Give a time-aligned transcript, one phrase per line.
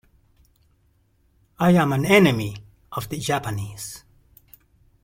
[1.59, 2.57] I am an enemy
[2.93, 4.03] of the Japanese.